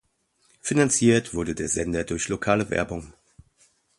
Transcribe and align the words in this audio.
Finanziert 0.61 1.35
wurde 1.35 1.53
der 1.53 1.69
Sender 1.69 2.03
durch 2.03 2.27
lokale 2.27 2.71
Werbung. 2.71 3.13